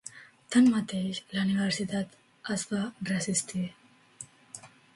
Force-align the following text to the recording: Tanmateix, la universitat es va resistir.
Tanmateix, 0.53 1.19
la 1.33 1.43
universitat 1.49 2.17
es 2.55 2.65
va 2.73 2.81
resistir. 3.13 3.65